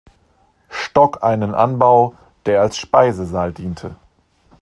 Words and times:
Stock 0.71 1.21
einen 1.23 1.53
Anbau, 1.53 2.15
der 2.47 2.61
als 2.61 2.75
Speisesaal 2.79 3.53
diente. 3.53 3.95